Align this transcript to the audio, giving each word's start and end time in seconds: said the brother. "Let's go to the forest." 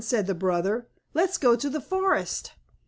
said 0.03 0.25
the 0.25 0.33
brother. 0.33 0.87
"Let's 1.13 1.37
go 1.37 1.55
to 1.55 1.69
the 1.69 1.79
forest." 1.79 2.53